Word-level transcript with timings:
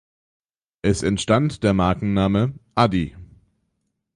Es 0.81 1.03
entstand 1.03 1.61
der 1.61 1.75
Markenname 1.75 2.55
„addi“. 2.73 3.15